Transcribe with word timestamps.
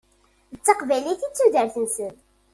D 0.55 0.59
taqbaylit 0.65 1.21
i 1.25 1.27
d 1.29 1.33
tudert-nsen. 1.37 2.13